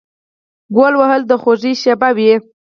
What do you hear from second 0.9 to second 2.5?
وهل د خوښۍ شیبه وي.